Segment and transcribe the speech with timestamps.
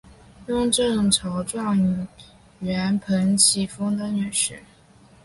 [0.47, 2.07] 雍正朝状
[2.59, 4.57] 元彭启丰的女婿。